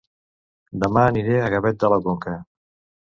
Dema 0.85 1.03
aniré 1.09 1.35
a 1.41 1.51
Gavet 1.57 1.81
de 1.85 1.93
la 1.95 2.01
Conca 2.09 2.35